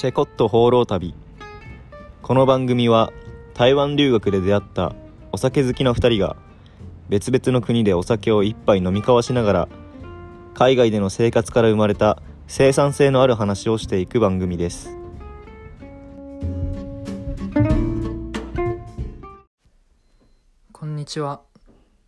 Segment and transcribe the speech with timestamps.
[0.00, 1.14] チェコット放浪旅
[2.22, 3.12] この番組は
[3.52, 4.94] 台湾留学で出会った
[5.30, 6.36] お酒好きの2人が
[7.10, 9.68] 別々の国でお酒を一杯飲み交わしながら
[10.54, 14.96] 海外での生活から生まれた生産性のある話をしていく番組です
[20.72, 21.42] こんにちは。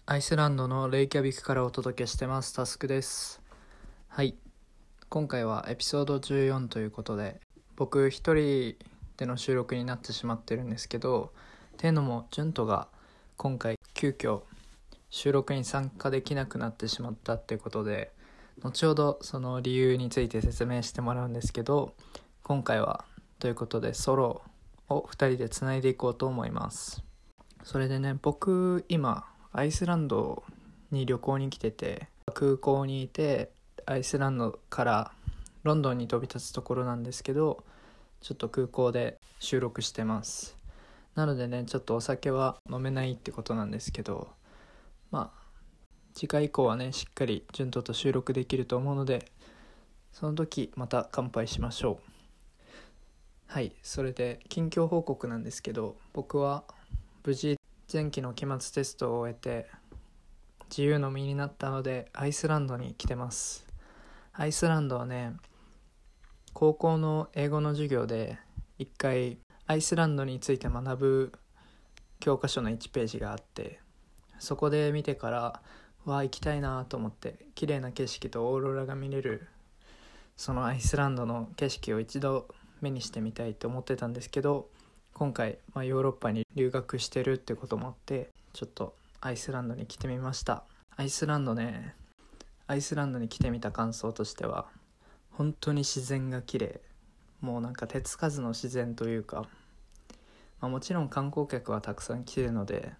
[0.06, 2.54] アイスランドのレイキャビクからお届けしてます。
[2.54, 3.42] タスクです。
[4.08, 4.34] はい。
[5.10, 7.38] 今回はエピソード14ということで、
[7.82, 8.76] 僕一人
[9.16, 11.32] での収録になってしまってるんですけど、
[11.76, 12.86] ていうのも、ジュントが
[13.36, 14.42] 今回急遽
[15.10, 18.12] 収録に参加できなくなってしまったっていうことで、
[18.62, 21.92] 後ほどその理由について説明してもらうんですけど、
[22.44, 23.04] 今回は
[23.40, 24.42] ということでソロ
[24.88, 27.02] を2人でつないでいこうと思います。
[27.64, 30.44] それでね僕今アイスランド
[30.92, 33.50] に旅行に来てて空港にいて
[33.86, 35.12] アイスランドから
[35.64, 37.64] ロンドンに飛び立つところなんですけど
[38.22, 40.56] ちょっと空港で収録してます。
[41.16, 44.28] なのでねちょっとお酒は飲めないってことなんですけど
[45.10, 45.42] まあ
[46.14, 49.30] 次回以降はねしっかり順当と収録できると思うので
[50.12, 52.12] その時また乾杯しましょう。
[53.48, 56.64] はいそれで近況報告なんですけど僕は
[57.24, 57.58] 無事
[57.92, 59.66] 前期の期末テストを終えて
[60.70, 63.66] 自由の身になったのでアイスランドに来てます。
[64.32, 65.34] アイスランドはね
[66.54, 68.38] 高校の英語の授業で
[68.78, 71.32] 一回アイスランドについて学ぶ
[72.20, 73.80] 教科書の1ページがあって
[74.38, 75.62] そこで見てから
[76.04, 79.46] わあ行きたいなと思って綺麗な景色とオーロラが見れる
[80.36, 82.48] そのアイスランドの景色を一度
[82.80, 84.68] 目にしてみたいと思ってたんですけど
[85.14, 90.64] 今回、まあ、ヨーロッパに留学してるってこともあってちょっとアイスランドに来てみました。
[90.96, 91.94] アイスランドね
[92.66, 94.66] アイスランドに来てみた感想としては
[95.32, 96.80] 本当に自然が綺麗。
[97.40, 99.46] もうなんか手つかずの自然というか、
[100.60, 102.92] まあ、もちろん観光客はたくさん来てるので、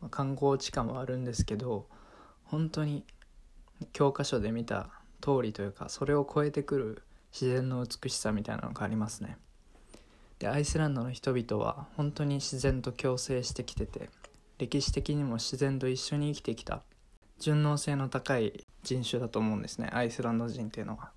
[0.00, 1.86] まあ観光地価もあるんですけど
[2.44, 3.04] 本当に
[3.92, 4.88] 教科書で見た
[5.20, 7.02] 通りというかそれを超えてくる
[7.32, 9.36] 自然の美しさみたいなのがありますね。
[10.38, 14.10] でアイスランドの人々は本当に自然と共生してきてて
[14.58, 16.82] 歴史的にも自然と一緒に生きてきた
[17.38, 21.10] 順応性の高い人種だと思うんですねアイスランド人っていうのは。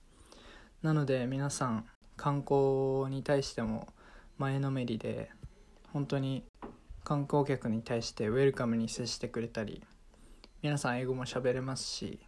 [0.82, 3.88] なので皆さん観光に対しても
[4.38, 5.32] 前のめりで
[5.94, 6.44] 本当に
[7.04, 9.84] 観光客に対してウェルカムに接してくれたり
[10.62, 12.20] 皆さん英語も喋れますし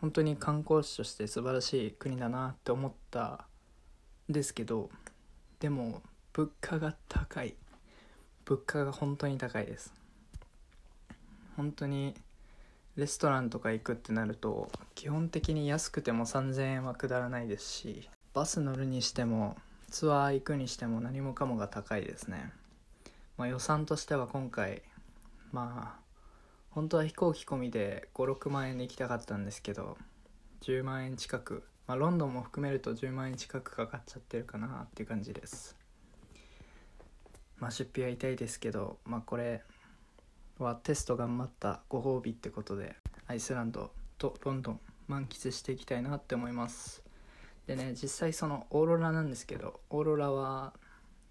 [0.00, 3.46] 本当に観光地として素晴らしい国だなって思った
[4.28, 4.90] んですけど
[5.60, 6.02] でも
[6.32, 7.56] 物価が高い。
[8.44, 9.92] 物価が本当に高いです。
[11.56, 12.14] 本当に
[12.96, 19.56] レストランとか行くってなると基本的に安くても3000円は下らないですしバス乗るにしても
[19.90, 22.52] ツアー行くにしても何もかもが高いですね、
[23.36, 24.82] まあ、予算としては今回
[25.52, 26.00] まあ
[26.70, 29.96] 本当は飛行機込みで56万円で行きたかったんですけど
[30.62, 35.76] 10万円近くまあロンドンも含めると10万円近くかかっちゃってるかなっていう感じです。
[37.58, 39.62] まあ出費は痛いですけどまあこれ
[40.64, 47.02] はテスト頑張ったご褒美ってことでアイスランドとロンドン満喫していきたいなって思います。
[47.66, 50.72] でね実際そのオーロラなんですけどオーロラは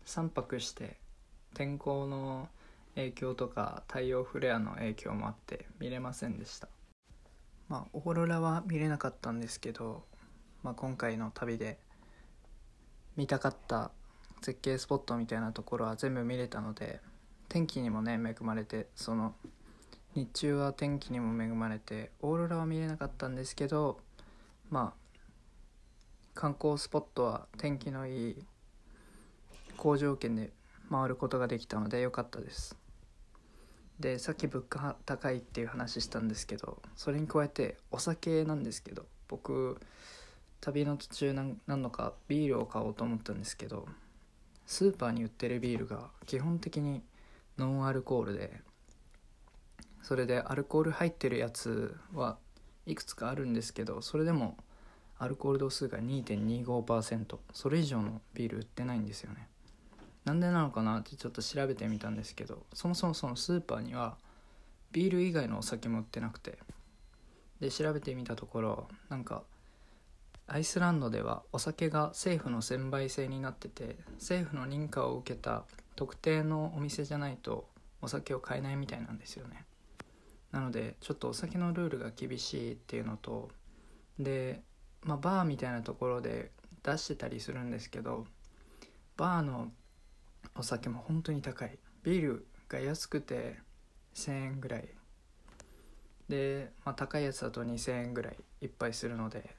[0.05, 0.97] 3泊して
[1.53, 2.49] 天候の
[2.95, 6.67] 影響とか太陽フレアの影響もあって見れませんでした。
[7.67, 10.03] まあオーロラは見れなかったんですけど、
[10.63, 11.77] まあ、今回の旅で
[13.15, 13.91] 見たかった
[14.41, 16.99] 絶景スポットみたいなところは全部見れたので
[17.49, 19.33] 天気にもね恵まれてその
[20.15, 23.99] 日中は天気にも恵まれてオーロラは見れなかったんですけど
[24.69, 25.19] まあ
[26.35, 28.35] 観光スポットは天気のいい
[29.77, 30.51] 好条件で
[30.89, 32.77] 回ることができたので良かったです。
[33.99, 39.77] でさっき物価高いっていう話したんですけどそれに加えてお酒なんですけど僕
[40.61, 43.85] 旅の途中何何度かビールを買おうと思ったんですけど
[44.65, 47.01] スーパーに売ってるビールが基本的に
[47.59, 48.61] ノンアルコールで。
[50.01, 52.39] それでアルコール入ってるやつは
[52.87, 54.57] いくつかあるんですけどそれでも
[55.19, 59.47] アルコール度数が2.25%それ以上のビール売ってないんですよね。
[60.25, 64.17] なんでなのかなってちょっと調べてみたんですけどそもそもそのスーパーには
[64.91, 66.57] ビール以外のお酒も売ってなくて。
[67.59, 69.43] で調べてみたところなんか
[70.47, 75.65] アイスランドではお酒が政府の専売制になってて政府の認可を受けた
[75.99, 77.67] 特定のお店じゃないと
[78.01, 79.65] お酒を買えないみたいなんですよね。
[80.49, 83.49] なのでちょっとお酒のルールが厳しいっていうのと
[84.17, 84.61] で
[85.03, 86.51] まあバーみたいなところで
[86.83, 88.25] 出してたりするんですけど
[89.17, 89.73] バーの
[90.55, 91.77] お酒も本当に高い。
[92.03, 93.57] ビールが安くて
[94.15, 94.87] 1000円ぐらい。
[96.29, 99.53] で、まあ、高いやつだと2000円ぐらいいっぱいするので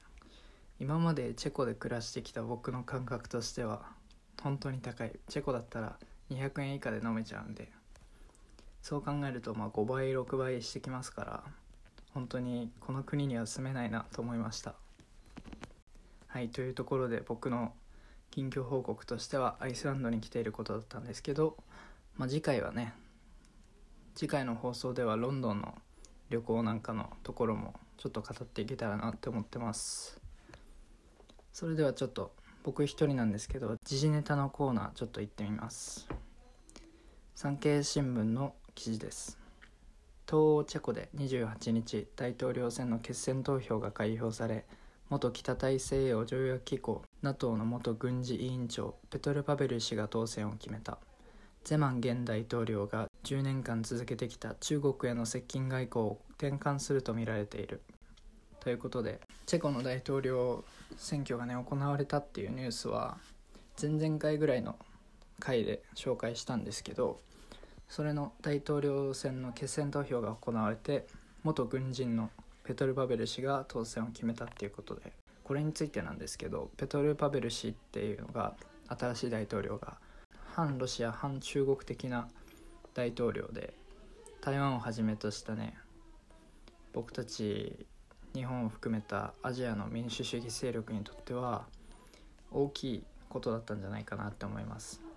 [0.79, 3.91] 今までチェコで暮らしてきた僕の感覚としては
[4.43, 5.13] 本当に高い。
[5.29, 5.99] チェコだったら
[6.31, 7.71] 200円以下で飲めちゃうんで。
[8.83, 11.45] そう考えるとまあ5倍6倍してきますから
[12.15, 14.75] 本当にこの国には住めないなと思いました。
[16.27, 17.73] はいというところで僕の
[18.31, 21.57] 近況報告としてはアイスランドに来ていることだったんですけど、
[22.17, 22.95] まあ、次回はね
[24.15, 25.75] 次回の放送ではロンドンの
[26.31, 30.21] 旅行なんかのところもちょっと語っていけたらなって思ってます。
[31.53, 32.33] それではちょっと
[32.63, 36.09] 僕一人なんですけど時事ネタのコーナーちょっと行ってみます。
[37.43, 39.39] 産経新聞の記事です。
[40.27, 44.67] 東欧チェコで28日大統領選の決選投票が開票され
[45.09, 50.99] 元北大西洋条約機構 NATO の元軍事委員長ペトル・パベル氏が当選を決めた。
[51.65, 57.81] ゼマン現大統領が10年間続けてきた中国への接近外交を転換するとみられている。
[58.61, 60.63] ということでチェコの大統領
[60.99, 63.17] 選挙がね行われたっていうニュースは
[63.81, 64.77] 前々回ぐらいの
[65.39, 67.19] 回で紹介したんですけど
[67.91, 71.07] それの大統領選の決選投票が行われて
[71.43, 72.31] 元軍人の
[72.63, 78.55] ペトル・パベル氏が当選を決めたっていうことでこれについてなんですけどペトル・パベル氏っていうのが
[78.89, 79.97] 新しい大統領が
[80.55, 82.29] 反ロシア反中国的な
[82.95, 83.75] 大統領で
[84.41, 85.77] 台湾をはじめとしたね
[86.93, 87.87] 僕たち
[88.35, 91.67] 日本を含めたアジアの民主主義勢力にとっては
[92.53, 95.10] 大きいことだったんじゃないかなって思います。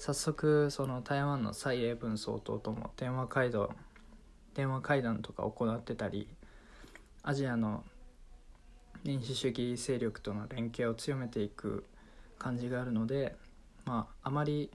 [0.00, 3.68] 早速その台湾の蔡英文総統とも電話会談
[4.54, 6.26] 電話会談とか行ってたり
[7.22, 7.84] アジアの
[9.04, 11.84] 民主主義勢力との連携を強めていく
[12.38, 13.36] 感じがあるので
[13.84, 14.70] まああまり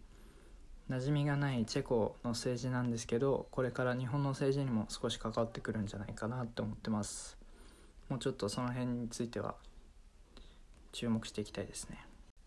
[0.92, 7.36] 馴染みがないチェコの政治なんですけどこれから日本の政治にも少し関わってくるんじゃないかなって思ってます。
[8.10, 9.56] もうちょっとその辺については
[10.92, 12.06] 注目していきたいですね。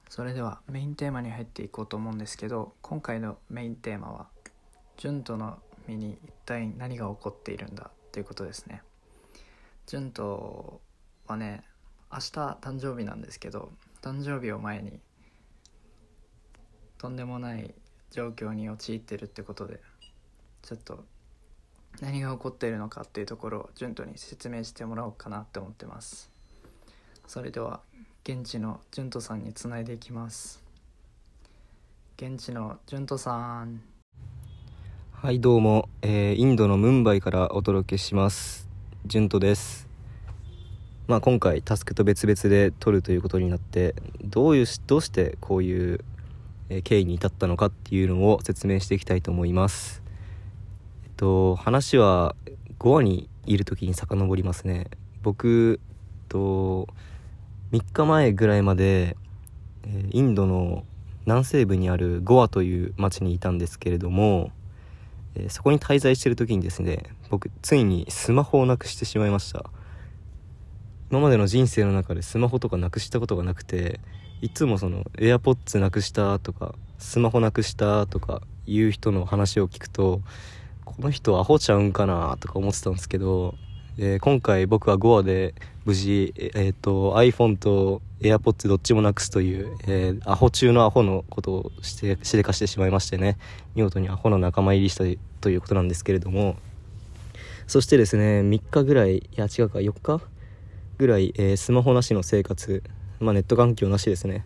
[0.08, 4.28] それではメインテーマに入っていこうと思うんですけど今回のメインテーマは
[4.96, 8.82] ジュントの身に一体何が起こっているんだということですね。
[9.86, 10.80] ジュント
[11.26, 11.62] はね
[12.10, 12.22] 明日
[12.60, 13.70] 誕生日なんですけど
[14.02, 14.98] 誕生日を前に
[16.98, 17.74] とんでもない
[18.10, 19.80] 状況に陥ってるってことで
[20.62, 21.04] ちょっと
[22.00, 26.30] 何が起こっているのかっていうところを順当に説明してもらおうかなって思ってます。
[27.26, 27.80] それでは
[28.30, 30.62] 現地の順人さんにつないでいきます。
[32.18, 33.80] 現地の順人さん。
[35.12, 38.68] はいどうも、えー、インドのムンバイからお届けします。
[39.06, 39.88] 順人です。
[41.06, 46.04] まあ今回タスクと別々で撮るということになってどういうどうしてこういう
[46.84, 50.02] 経緯に至ったのかっていうのを説明していきたいと思います。
[51.06, 52.36] えっと話は
[52.78, 54.88] 5話にいる時に遡りますね。
[55.22, 55.80] 僕
[56.28, 56.88] と
[57.72, 59.16] 3日前ぐらいまで
[60.10, 60.84] インドの
[61.26, 64.50] 南西部にあるゴアという町にいたんですけれども
[65.48, 69.70] そこに滞在してる時にですね僕ついにスマホをなくしてしまいました。
[71.10, 73.98] 今までの人生の中でスマホとかなくしたことがなくて
[74.42, 80.20] いつもその AirPods なくしたとかスマホなくしたとかいう人の話を聞くと
[80.84, 83.54] この人アホちゃうんかなとか思ってたんですけど、
[83.98, 93.36] えー、今回僕は Goa で無事、えーと、iPhone と AirPods どっちもなくすという、えー、アホ中のアホのことをしてしでかしてしまいましてね
[93.74, 95.04] 見事にアホの仲間入りした
[95.40, 96.56] ということなんですけれども
[97.66, 100.20] そしてですね3日ぐらいいや違うか4日
[100.98, 102.82] ぐらい、えー、スマホなしの生活
[103.20, 104.44] まあ、ネット環境なしですね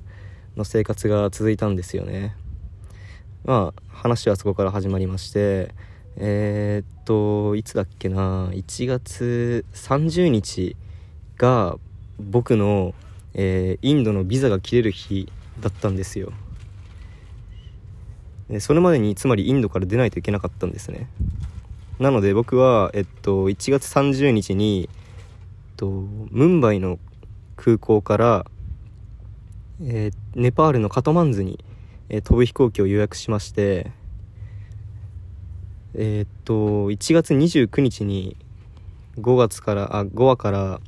[0.57, 2.35] の生活が続いたんですよね。
[3.45, 5.75] まあ話はそこから始まりまして
[6.17, 10.77] えー、っといつだっけな1月30日
[11.39, 11.77] が
[12.19, 12.95] 僕の、
[13.35, 16.33] えー、インドのビザが切れる日だったんですよ。
[18.61, 21.09] それまでにつまりインドから出ないといけなかったんですね。
[21.99, 26.99] なので僕は、えっと、1月30日に、えっと、ムンバイの
[27.57, 28.47] 空港から
[29.85, 31.59] えー、ネパールのカトマンズに、
[32.09, 33.91] えー、飛ぶ飛行機を予約しまして
[35.95, 38.37] えー、っと1月29日に
[39.19, 40.81] 5月からあ5話から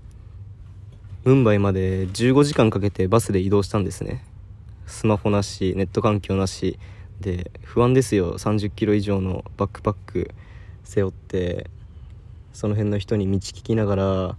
[1.25, 4.25] ムンバイまで15時間かけてバスで移動したんですね。
[4.87, 6.79] スマホなしネット環境なし
[7.21, 8.39] で不安ですよ。
[8.39, 10.31] 30キロ以上のバックパック
[10.85, 11.71] 背負って
[12.53, 14.37] その辺の人に道聞きながら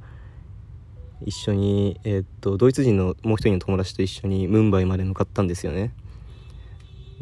[1.23, 5.93] 一緒に、えー、っとドイツ人のもう一人の友達と一緒にムンバイまで向かったんですよね。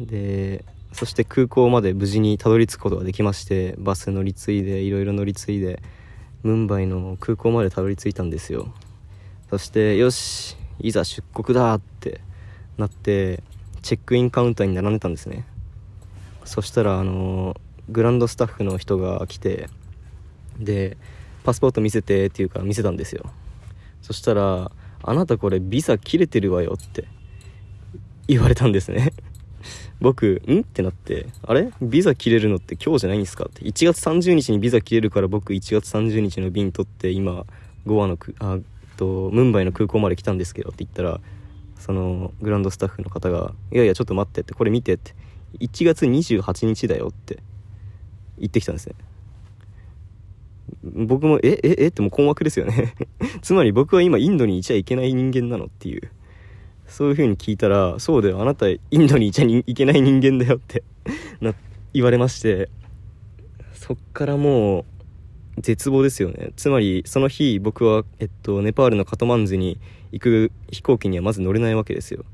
[0.00, 5.82] でそして空港まで無事にたどり着くことができましてバス乗り継いでいろいろ乗り継いで
[6.44, 8.72] ムンバイの空港までたどり着いたんですよ。
[9.50, 12.20] そしてよしいざ出国だって
[12.78, 13.42] なって
[13.82, 15.44] チェックインカウンターに並んでたんですね。
[16.44, 17.56] そしたらあの
[17.88, 19.68] グランドスタッフの人が来て
[20.58, 20.96] で
[21.42, 23.32] パスポート見せてっていうから見せたんですよ。
[24.00, 24.70] そしたら
[25.02, 27.08] 「あなたこれビザ切れてるわよ」って
[28.28, 29.12] 言われたんですね。
[30.04, 31.70] 僕「ん?」ってなって「あれ？
[31.80, 33.62] ビザ切れるのって今日じゃないんですか?」って。
[33.64, 37.46] 1月30日にビザ切れるから僕1月30日の便取って今
[37.86, 38.58] ゴアのくあ
[38.98, 41.20] とムンバイの空港まで来たんですけどって言ったら
[41.78, 45.14] そのグランドスタッフの方が「いやいやちょっと待って」って「これ見て」って
[45.58, 47.38] 「1月28日だよ」って
[48.38, 48.94] 言ってきたんですね。
[50.82, 51.58] 僕も「え？
[51.62, 51.76] え？
[51.84, 51.86] え？
[51.88, 52.94] ってもう困惑ですよね。
[53.42, 56.10] つまり僕は今インドにいちゃいけない人間なのっていう。
[56.86, 60.82] そういう風に聞いたら「そうだよあなたインドにいちゃいけない人間だよ」って
[61.40, 61.54] な
[61.92, 62.68] 言われまして
[63.72, 64.84] そっからもう
[65.60, 66.52] 絶望ですよね。
[66.56, 69.78] つまりその日僕は、えっと、ネパールのカトマンズに
[70.10, 72.24] 行く飛行機にはまず乗れないわけですよ。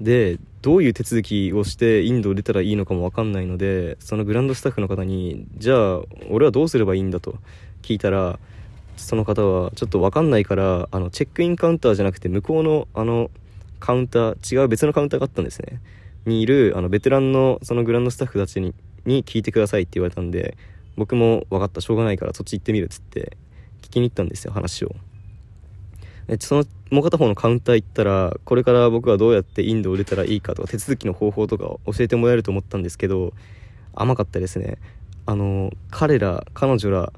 [0.00, 7.36] でどういう手続きをしてインドを出たらいいのかも分かんないのでそのグランドスタッフの方にじゃあ俺はどうすればいいんだと
[7.82, 8.38] 聞いたら
[8.98, 13.30] その方はちょっと分かんないからあのチェックインカウンターじゃなくて向こうのあの
[13.80, 15.80] カウンター違う別のカウンターがあったんですね。
[16.26, 18.74] にいるあのベテランのそのグランドスタッフたちに
[19.06, 20.56] に聞いてくださいって言われたんで
[20.96, 23.36] 僕も分かったしょうがないからそっち行ってみるっつって
[23.82, 24.94] 聞きに行ったんですよ話を。
[26.40, 33.32] そのもう片方のカウンター行ったらこれから僕はどうやってインドを出たらいいかとか手続きの方法とかを教えてもらえると思ったんですけど
[33.94, 34.76] 甘かったですね。
[35.24, 37.12] あの彼ら彼女ら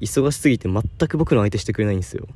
[0.00, 2.26] 忙しすぎて全く僕の相手してくれないんですよ。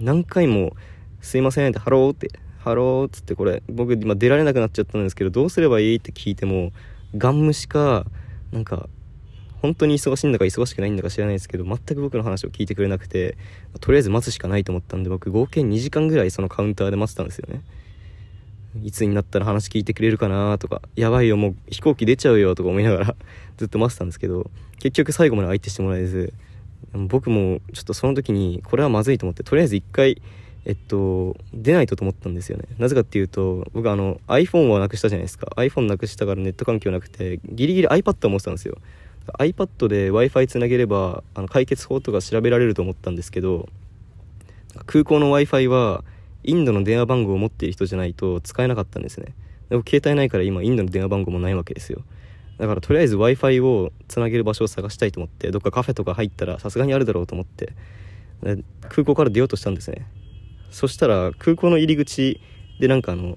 [0.00, 0.74] 何回も
[1.20, 6.72] 「すいません」って「ハロー」って「ハロー」っつってこれ僕今出られなくなっちゃったんですけどどうすればいいって聞いても
[7.16, 8.06] ガン無視か
[8.52, 8.88] なんか
[9.60, 13.36] 本当に忙しいんだか忙しくないんだか知らないですけど全く僕の話を聞いてくれなくて
[13.80, 17.62] とりあえず待つしかないと思ったんで僕合計2時間ぐらいそのカウンターで待ってたんですよね。
[18.82, 23.16] いつになったら話聞いてくれるかなとかやばいよもう飛行機出ちゃうよとか思いながら
[23.58, 26.32] ずっと待ってたんですけど結局最後まで相手してもらえず
[26.92, 30.22] 僕もちょっとその時にこれはまずいと思ってとりあえず1回
[30.64, 32.64] えっと出ないとと思ったんですよね。
[32.78, 35.48] なぜかっていうと僕あの iPhone はなくしたじゃないですか。
[35.56, 38.78] iPhone なくしたからネット環境なくてギリギリ iPad を持ってたんですよ。
[39.38, 43.68] iPad で w i f i つなげればあの解決法とか調べられると思ったんですけど
[44.86, 46.04] 空港の w i f i は
[46.44, 49.34] インドの電話番号を持っている人じゃないと使えなかったんですね。
[49.68, 52.02] でも携帯ないから今インドの電話番号もないわけですよ。
[52.62, 57.72] だからとりあえず w i f i をつなげる場所を探したいと思ってどっかカフェとか入ったらさすがにあるだろうと思って
[58.88, 60.06] 空港から出ようとしたんですね。
[60.70, 62.40] そしたら空港の入り口
[62.78, 63.36] でなんかあの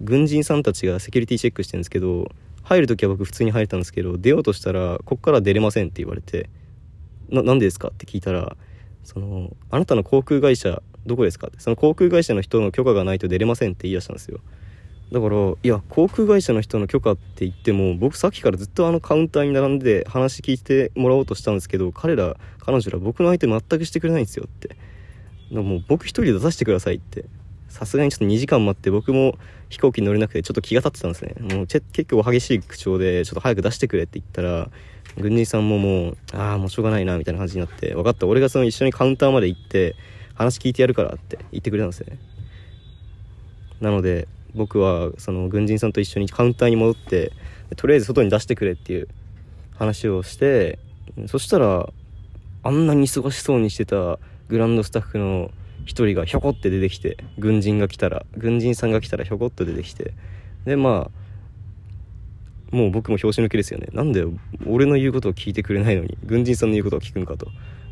[0.00, 2.30] 軍人さんたちがセキュリティチェックしてるんですけど
[2.62, 6.48] 入る時は僕普通に入れたんですけど出ようとしたらこっから出れませんって言われて
[7.28, 8.56] ななんでですかって聞いたら
[9.04, 14.40] そのあなたの航空会社どこですかってその航空会社の人の許可がないと出れませんって言い出したんですよ。
[15.12, 24.76] だからいや航空会社の人の許可って言っても僕さっきからずっとあのカウンターに並んで話聞いてもらおうとしたんですけど彼ら彼女ら僕の相手全くしてくれないんですよって。
[25.50, 27.26] もう僕一人で出させてくださいって。
[27.68, 29.38] さすがにちょっと2時間待って僕も
[29.70, 31.34] 飛行機に乗れなくてちょっと気が立ってたんですね。
[31.56, 34.70] もう結構激しい口調でちょっと早く出してくれって言ったら
[35.16, 39.96] 軍人さんももうああもうしょうがないなみたいな感じになって分かった俺がその一緒にカウンターまで行って
[40.34, 42.18] 話聞いてやるからって言ってくれたんですね。
[43.80, 47.32] なので僕はその軍人さんと一緒にカウンターに戻って
[47.76, 49.08] とりあえず外に出してくれっていう
[49.76, 50.78] 話をして
[51.26, 51.88] そしたら
[52.62, 54.18] あんなに忙しそうにしてた
[54.48, 55.50] グランドスタッフの
[55.84, 60.12] 1人がひょこって出てきて軍人が来たら軍人さんが来たらひょこっと出てきて
[60.64, 61.22] でまあ
[62.74, 63.88] もう僕も拍子抜けですよね。
[63.92, 64.24] なんで
[64.66, 67.48] 俺の言うことを聞いてくれないのに軍人さんの言うことを聞くんかと。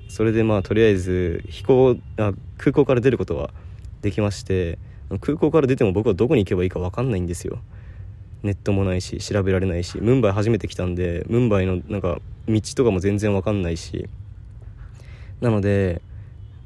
[0.09, 3.51] それでまあとりあえず飛行あ空港から出ることは
[4.01, 4.79] できまして
[5.19, 7.59] 空港から出ても僕はどこに行けばいいか分かんないんですよ。
[8.43, 14.09] ネットもないし調べられないしムンバイ初めて来たんでムンバイのなんか道とかも全然分かんないし。
[15.41, 16.03] なので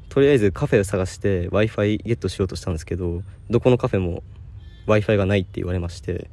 [0.09, 4.23] とりあえずカフェを探して w i f i ゲットしようとしたんですけどどこのカフェも
[4.85, 6.29] w i f i がないって言われまして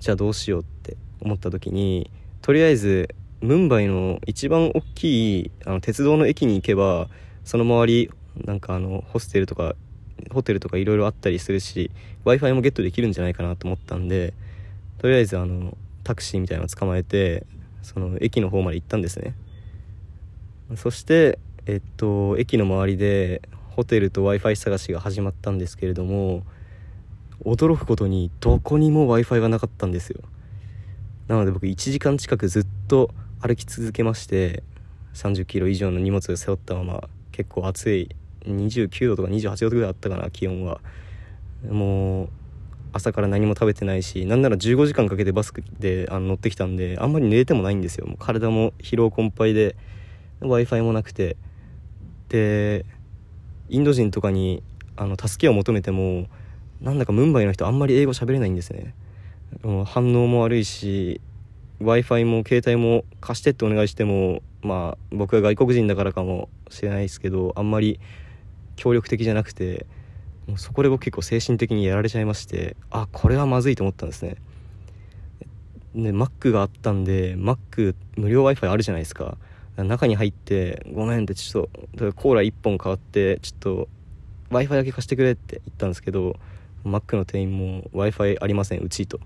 [0.00, 2.10] じゃあどうしようって思った時に
[2.42, 7.08] とりあえずムンバイの一番大きいあの鉄道の駅に行けば
[7.44, 8.10] その周り
[8.44, 9.74] なんかあのホステルとか
[10.30, 11.90] ホテルとかいろいろあったりするし
[12.24, 14.34] w i f i もゲットできるんじゃないかなと思ったんで
[14.98, 17.46] とりあえずあのタクシーみたいなのを捕まえて
[17.82, 19.34] その駅の方まで行ったんですね。
[20.76, 26.42] そしてえっと駅の周りでホテルと w i f i 探しが始まったんですけれども
[27.44, 30.20] 驚くことにどこにも w i f i がなかったんですよ。
[31.28, 33.10] なので僕1時間近くずっと
[33.40, 34.62] 歩き続けまして
[35.14, 38.08] 30キロ以上の荷物を背負ったまま結構暑い
[38.46, 40.80] 29度とか28度ぐらいあったかな気温は。
[41.68, 42.28] もう
[42.92, 48.06] 朝から何も食べてないしなんなら15時間かけてバスであの乗ってきたんであんまり寝れてもないんですよ。
[48.06, 49.76] もう体も疲労困憊で
[50.40, 51.36] w i f i もなくて。
[52.28, 52.84] で
[53.68, 54.62] インド人とかに
[54.96, 56.26] あの助けを求めても
[56.80, 58.94] なんだかムンバイの人あんまり英語喋れないんですね。
[59.62, 61.20] もう反応も悪いし
[61.80, 68.00] w i f i も携帯も貸してってお願いしてもまあ僕が外国人だからかもしれないですけどあんまり
[68.78, 69.86] 協力的じゃなくて
[70.46, 74.36] もうそこで僕結構精神的にやられちゃいましてあこれはまずいと思ったんですね。
[75.94, 79.36] で Mac があったんで Mac 無料 w i f i あるじゃないですか。
[79.76, 83.88] 中に入って「ごめん」ってちょっとコーラ1本買ってちょっと
[84.50, 86.36] w i f i だけ貸してくれって言ったんですけど
[86.84, 89.18] Mac の店員も w i f i ありませんうちと。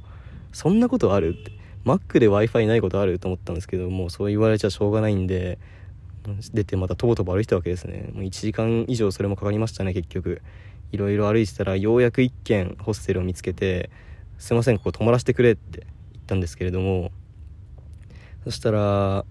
[0.52, 1.52] そんなことあるって。
[1.85, 5.59] Mac で w i f i ないことあると思ったんですけどもうそう言われちゃしょうがないんで
[6.52, 8.11] 出てまたとぼとぼ歩いてたわけですね。
[8.12, 10.43] もう1時間以上それもかかりましたね結局。
[10.93, 13.91] いろいろ歩いてたらようやく1軒ホステルを見つけて
[14.38, 17.11] 「すいませんここ泊まらせてくれ」って言ったんですけれども。
[18.45, 19.25] そしたら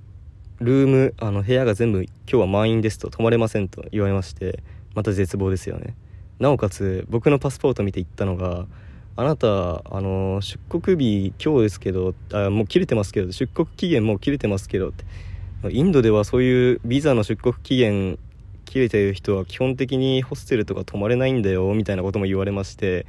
[0.59, 4.63] ルームあの部屋が全部今日は満員ですと泊まれませんと言われまして
[4.95, 5.95] また絶望ですよね。
[6.39, 8.67] なおかつ僕のパスポート見て言ったのが
[9.15, 15.03] あなたあの出国日今日ですけどあもう切れてますけど出国期限もう切れてますけどって
[15.69, 18.17] インドではそういうビザの出国期限
[18.65, 23.05] 切れてる人は基本的にホステルとか泊まれないんだよみたいなことも言われまして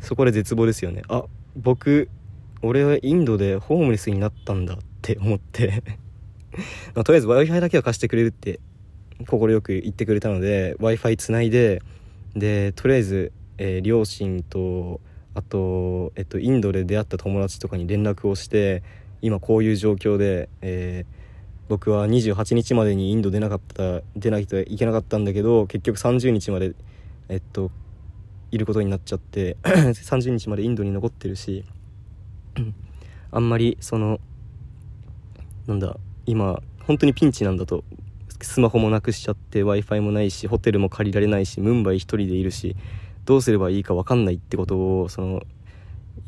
[0.00, 1.02] そこで絶望ですよね。
[1.08, 1.24] あ
[1.56, 2.08] 僕
[2.62, 5.82] 俺はインドでホームレスになったんだって思って。
[6.94, 8.60] とりあえず w i f i だけは貸してくれるって
[9.26, 11.82] 快く言ってくれたので w i f i つないで
[12.34, 15.00] でとりあえず、えー、両親と
[15.34, 18.82] あと、えっと、インドで出会った友達とかに連絡をして
[19.22, 21.20] 今こういう状況で、えー、
[21.68, 26.74] 僕は28日までにインド出なかった出ないといけなかったんだけど結局30日まで
[27.28, 27.70] えっと
[28.50, 31.64] いることになっちゃって 30日までインドに残ってるし
[33.30, 34.20] あんまりその
[35.66, 37.84] なんだ今本当にピンチなんだと。
[38.42, 42.74] スマホもなくしちゃって w i f i もないしホテルも借りられないしムンバイ1人でいるし
[43.26, 45.42] どうすればいいか分かんないってことをその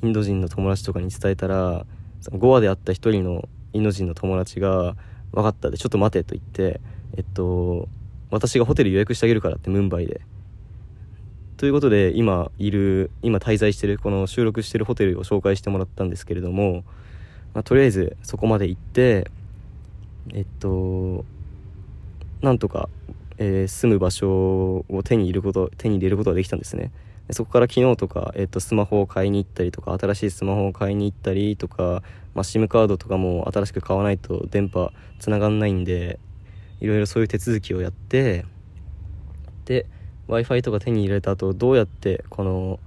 [0.02, 1.86] インド人の友達とかに伝えたら
[2.30, 4.96] 5話で会った1人のインド人の友達が
[5.32, 6.80] 「分かった」で「ちょっと待て」と言って
[7.16, 7.88] えっと
[8.30, 10.20] 私がホテル予約してあげるからってムンバイで。
[11.58, 16.82] ということで今いる今滞在してるこの収録してるホテルを紹介してもらったんですけれども、
[17.54, 19.30] まあ、とりあえずそこまで行って
[20.34, 21.24] えっと
[22.40, 22.88] なんとか、
[23.38, 26.90] えー、住む場所を手に入れること手に入れることができたんですね
[27.32, 32.02] そこから昨日とか、えーと、スマホを買いに行ったりとか新しいスマホを買いに行ったりとか、
[32.34, 36.18] まあ、SIM カードとかも新しく買わないと電波つながんないんで
[36.80, 38.44] いろいろそういう手続きをやって
[39.64, 39.86] で
[40.26, 42.80] w i f i とか手に入れた後どうやってこの、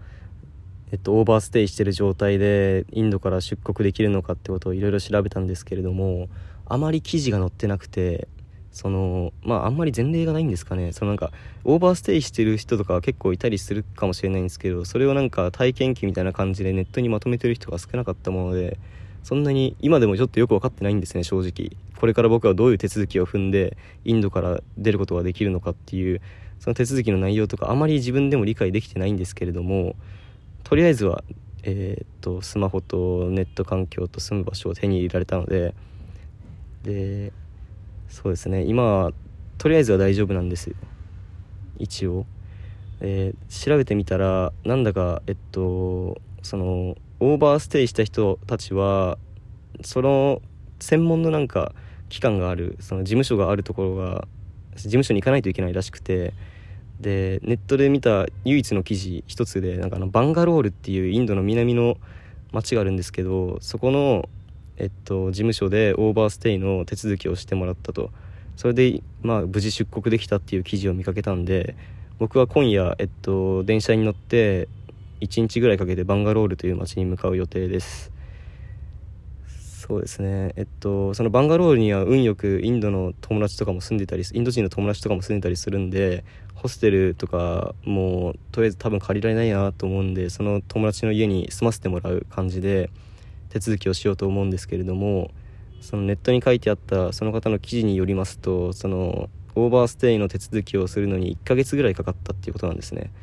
[0.91, 6.27] えっと、オーバーステイしてる状態でインドから出国できるのかってことをいろいろ調べたんですけれども
[6.65, 8.27] あまり記事が載ってなくて
[8.75, 10.91] そのまああんまり前例がないんですかね。
[10.91, 11.31] そのなんか
[11.63, 18.77] オーバーステイしてる人とか結構いたりするかもしれないんですけどそれをなんか体験記みたいな感じでネットにまとめてる人が少なかったもので
[19.23, 21.71] そんなに今でもちょっとよく分かってないんですね正直。
[21.97, 26.19] これから僕はどういう手続きを踏んでインドから出ることができるのかっていう
[26.59, 29.95] その手続きの内容とかあまり自分でも理解できてないんですけれども
[30.65, 31.23] とりあえずは
[31.63, 35.73] えー、っとスマホとネット環境と住む場所を手に入れられたので
[36.83, 37.31] で
[38.15, 38.63] そうですね。
[38.63, 39.11] 今は
[39.57, 40.75] とりあえずは大丈夫なんですよ。
[41.77, 42.25] 一応、
[43.01, 49.17] えー、調べてみたらなんだかえっとそのオーバーステイした人たちは
[49.83, 50.41] その
[50.79, 51.73] 専門のなんか
[52.07, 54.29] 機関があるその事務所があるところが
[54.77, 56.33] 事務所に行かないといけないらしくて
[57.01, 61.97] でネットで見た唯一の記事一つでなんかあのバンガロールっていうインドの南の
[62.53, 64.29] 町があるんですけどそこの
[64.77, 68.11] えっと、事務所でオーバーステイの手続きをしてもらったと。
[68.55, 71.75] それで、まあ、無事出国できたっていう記事を見かけたんで
[72.19, 74.69] 僕は今夜、えっと、電車に乗って
[75.19, 78.11] 1日ぐらいかけてバンガロールという街に向かう予定です。
[79.47, 80.53] そうですね。
[80.55, 86.23] えっとそのバンガロールには運よくインドの友達とかも住んでたりインド人の友達とかも住んでたりするんで
[86.55, 92.89] ホステルとかもとりあえず多分借りられないなと思うんでその友達の家に住ませてもらう感じで
[93.55, 95.31] 手続きをしようと思うんですけれども
[95.79, 103.13] そのネットに書いてあったその方の記事によりますとそのオーバーステイの手続きをするのに1ヶ月ぐらいかかったっていうことなんですね。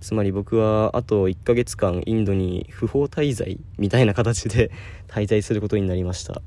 [0.00, 4.70] つまり僕はあと1ヶ月間インドに不法滞在みたいな形で
[5.08, 6.40] 滞在することになりました。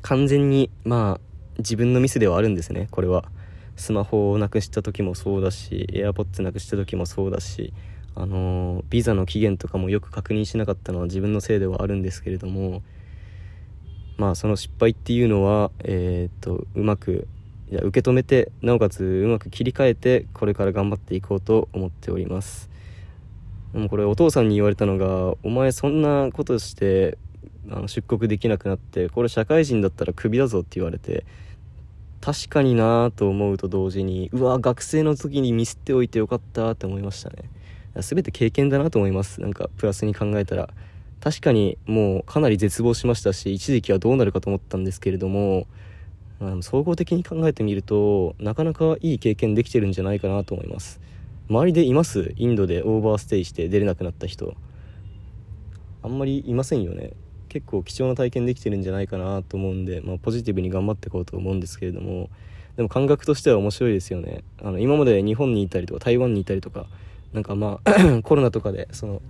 [0.00, 1.20] 完全にまあ
[1.58, 3.26] 自分のミスではあるんですねこれは。
[3.76, 7.74] スマホをなくした時もそうだし AirPods なくした時もそうだし
[8.20, 12.82] あのビザの期限とかもよく確認しなかったのは自分のせいではあるんですけれども
[14.16, 17.28] まあその失敗っていうのはえー、っとうまく
[17.70, 22.68] いや受け止めてなおかつうまく切り替えてこれから頑張っていこうと思っております。
[23.72, 27.18] でもこれお父さんに言われたのが「お前そんなことして
[27.70, 31.24] あの出国できなくなってこれ社会人だったらクビだぞ」って言われて
[32.20, 37.50] 確かになぁと思うと同時にうわ学生の時にミスっておいてよかったって思いましたね。
[38.02, 39.40] 全て経験だなと思います。
[39.40, 40.70] なんかプラスに考えたら。
[41.20, 45.66] 確かにもうかなり絶望しましたし一時期はどうなるかと思ったんですけれども
[46.40, 51.00] あ総合的に考えてみるとなかなかいい経験できてるんじゃないかなと思います。
[51.50, 52.34] 周りでいます？
[52.36, 54.54] インドでオーバーステイして出れなくなった人。
[56.04, 57.14] あんまりいませんよね。
[57.48, 62.30] 結構貴重な体験できてるんじゃないかなと思うんで、まあ、ポジティブに頑張っていこうと思うんですけれども。
[62.76, 64.44] でも感覚としては面白いですよね。
[64.62, 66.86] あの今まで日本にいたりとか台湾にいたりとか
[67.32, 69.22] なんかまあ コロナとかでその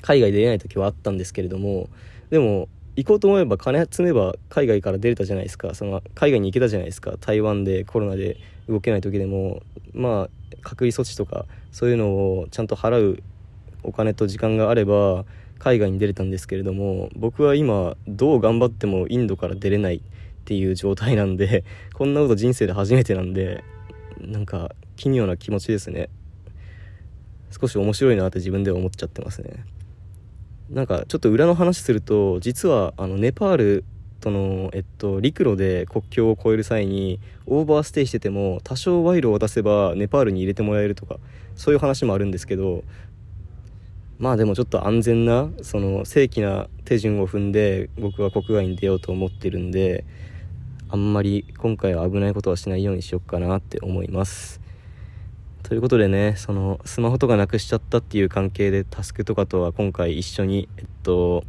[0.00, 1.88] 海外出れない時はあったんですけれども
[2.30, 5.74] でも行こうと思えば金積めば海外から出れたじゃないですか。
[5.74, 7.14] その海外に行けたじゃないですか。
[7.20, 8.36] 台湾でコロナで
[8.68, 9.62] 動けない時でも
[9.94, 13.22] まあ隔離措置とかそういうのをちゃんと払う
[13.82, 15.24] お金と時間があれば
[15.58, 20.00] 海外に出れたんですけれども僕は今どう頑張ってもインドから出れないっ
[20.44, 23.64] ていう状態なんでこんなこと人生で初めてなんで
[24.20, 26.08] なんか奇妙な気持ちですね。
[27.52, 29.64] 少し面白いなって自分では思っちゃってますね。
[30.70, 33.84] なんかちょっと裏の話すると実はあのネパール
[34.20, 41.16] との、えっと、陸路で国境を越える際にオーバーステイしてても多少賄賂を渡せばネパールに入れてもらえるとか
[41.56, 42.84] そういう話もあるんですけど
[44.18, 50.04] まあでもちょっと安全なその正規な手順を踏んで僕は国外に出ようと思ってるんで
[50.88, 54.61] あんまり今回は危ないことはしないようにしよっかなって思います。
[55.62, 61.44] ということでねそのスマホとかなくしちゃったっていう関係でタスクとかとは今回一緒にえっと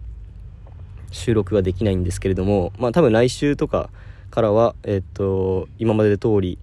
[1.12, 3.90] 収録ができないんですけれどもまあ多分来週とか
[4.32, 6.58] からはえっと今までで通り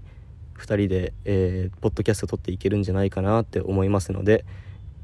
[0.59, 4.45] 2人で、えー、ポッドキャスト撮っていけるんじゃないかなって思いますので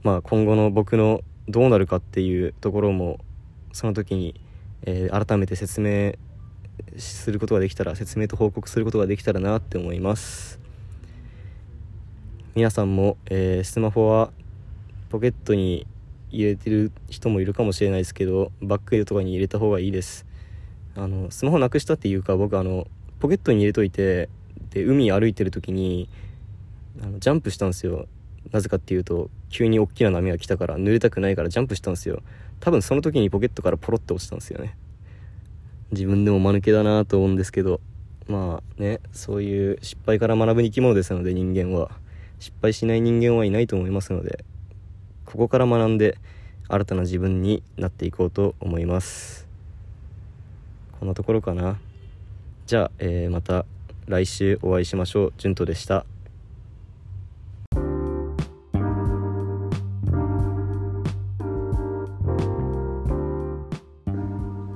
[0.03, 3.19] まあ今後の僕のどうなるかっていうところも
[3.73, 4.41] その時に、
[4.83, 6.15] えー、改めて説明
[6.99, 10.66] することができたら説明と報告することができたらなって思います。
[12.57, 14.31] 皆さんも、えー、スマホは
[15.11, 15.87] ポケットに
[16.31, 20.25] 入れてる人もいるかもしれないですけどバッグとかに入れた方がいいです。
[20.95, 22.87] あのスマホなくしたっていうか僕あの
[23.21, 24.31] ポケットに入れといて
[24.71, 26.09] で海歩いてる時に
[27.03, 28.07] あのジャンプしたんですよ。
[28.51, 32.23] なぜかっていうと急に大きな波が来たから濡れたくないからジャンプしたんですよ。
[32.61, 34.79] 多分その時にポケットからポロって落ちたんですよね。
[35.91, 37.83] 自分でも間抜けだなと思うんですけど
[38.27, 41.91] まあねそういう失敗から学ぶ生き物ですので人間は。
[42.39, 44.45] 失敗しない人間はいないと思いますので
[45.25, 46.19] ここから学んで
[46.69, 49.47] 新たな自分になっていこうと思います。
[50.99, 51.79] こんなところかな。
[52.67, 53.67] じゃあ、えー、また
[54.07, 55.33] 来週お会いしましょう。
[55.39, 56.07] じゅんとでした。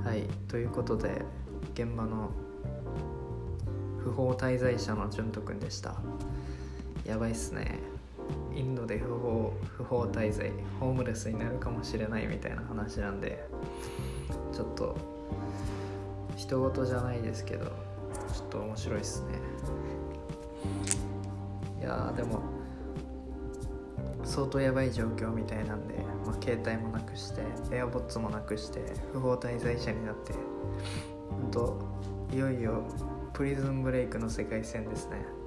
[0.04, 1.22] はいということで
[1.74, 2.30] 現場の
[3.98, 5.94] 不法滞在者の淳斗くんでした。
[7.04, 7.78] やばいっすね。
[8.54, 13.44] インドで不法不法滞在ホームレスになるかもしれないみたいな話なんで
[14.52, 14.96] ちょっと
[16.36, 19.38] 人事じゃないですけどちょっと面白いっすね。
[21.80, 22.42] いやでも
[24.24, 25.94] 相当やばい状況みたいなんで、
[26.26, 28.80] まあ、携帯もなくして AirPods もなくして
[29.12, 30.34] 不法滞在者になって
[31.30, 31.80] ほんと
[32.32, 32.84] いよいよ
[33.32, 35.39] プリズンブレイクの世界線ですね。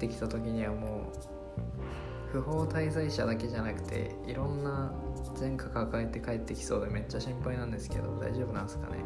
[0.00, 4.90] ってきた時にはもう不法滞在者だけじゃなくていろんな
[5.38, 8.96] 前科抱えて帰ってきそうでめっちゃ心配なんですけど大丈夫なんですかね？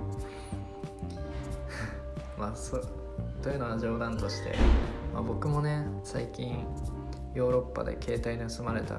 [2.39, 2.81] まあそ
[3.43, 4.55] というのは冗談として、
[5.13, 6.65] まあ、僕もね最近
[7.35, 8.95] ヨーロッパで携帯盗まれた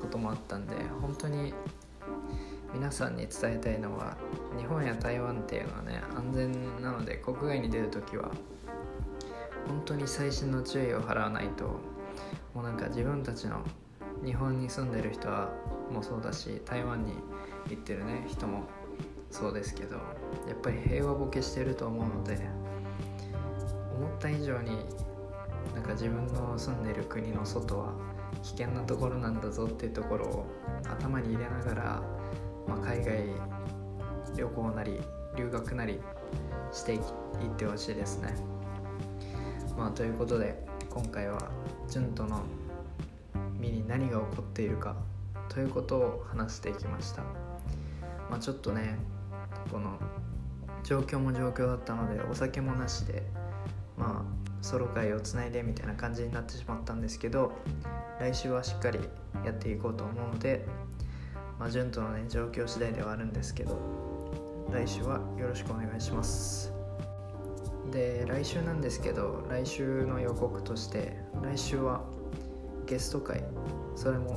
[0.00, 1.52] こともあったんで本当に
[2.72, 4.16] 皆さんに伝えたいのは
[4.56, 8.30] 日本や台湾っていうのはね安全なので国外に出る時は
[9.70, 11.64] 本当に細心の注意を払わないと
[12.54, 13.62] もうなんか自分たちの
[14.24, 15.52] 日本に住んでる人は
[15.92, 17.12] もうそうだし台湾に
[17.68, 18.64] 行ってるね人も
[19.30, 22.40] そうですけどやっぱり平和ボケしてると思うので
[23.96, 24.72] 思った以上に
[25.72, 27.94] なんか自分の住んでる国の外は
[28.42, 30.46] 危険なところなんだぞっていうところを
[30.88, 32.02] 頭に入れながら、
[32.66, 33.24] まあ、海外
[34.36, 35.00] 旅行なり
[35.36, 36.00] 留学なり
[36.72, 37.00] していっ
[37.56, 38.59] てほしいですね。
[39.80, 41.50] まあ、ということで今回は
[41.88, 42.42] 純との
[43.58, 44.94] 身に何が起こっているか
[45.48, 47.22] ということを話していきました。
[48.28, 48.98] まあ、ちょっとね
[49.72, 49.98] この
[50.84, 53.22] 状況も状況だったのでお酒もなしで
[53.96, 57.52] まあソロ会をつないでみたいな感じになってしまったんですけど
[58.20, 58.98] 来週はしっかり
[59.46, 60.66] やっていこうと思うので
[61.58, 63.78] まあ順とのね状況次第ではあるんですけど
[64.70, 66.79] 来週はよろしくお願いします
[67.90, 72.04] で来週なんですけど来週の予告として来週は
[72.86, 73.44] ゲスト会。
[73.96, 74.36] それも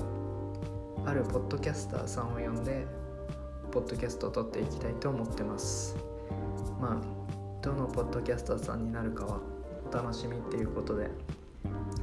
[1.06, 2.86] あるポッドキャスターさんを呼んで
[3.72, 5.96] ポッドキャストを撮っていきたいと思ってます。
[6.80, 9.40] まあどのポッドキャスターさんになるかは
[9.90, 11.10] お楽しみっていうことで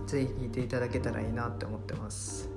[0.06, 2.50] ぜひ聞いていただけたらいいなって思ってます。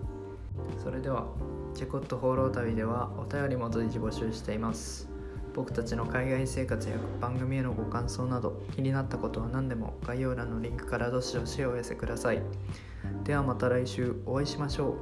[0.82, 1.28] それでは
[1.76, 5.13] チェコット放浪旅ではお便りも随時募集しています。
[5.54, 12.42] 僕たちの海外生活や番組へのご感想など気になったことは何でも概要欄のリンクからどしどしお寄せください。
[13.24, 14.98] ではまた来週お会いしましょ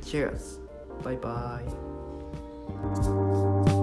[0.00, 0.04] う。
[0.04, 0.60] Cheers!
[1.04, 1.60] バイバ
[3.70, 3.73] イ。